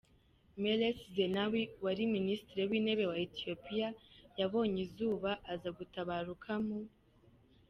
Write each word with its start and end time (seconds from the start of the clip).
Meles 0.61 0.99
Zenawi, 1.15 1.61
wari 1.83 2.03
minisitiri 2.15 2.61
w’intebe 2.69 3.03
wa 3.11 3.17
Ethiopia 3.27 3.87
yabonye 4.39 4.79
izuba 4.87 5.31
aza 5.53 5.69
gutabaruka 5.77 6.51
mu. 6.65 6.79